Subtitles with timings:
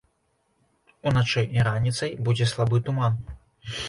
[1.11, 3.21] Уначы і раніцай будзе слабы туман.